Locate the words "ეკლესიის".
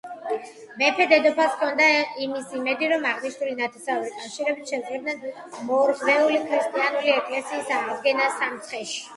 7.21-7.73